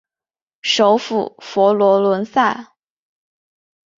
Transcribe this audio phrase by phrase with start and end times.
[0.63, 2.73] 首府佛罗伦萨。